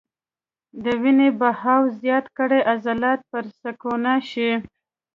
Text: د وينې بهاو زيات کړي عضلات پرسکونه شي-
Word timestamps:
د 0.83 0.85
وينې 1.01 1.29
بهاو 1.39 1.81
زيات 2.01 2.25
کړي 2.37 2.59
عضلات 2.71 3.19
پرسکونه 3.31 4.13
شي- 4.31 4.49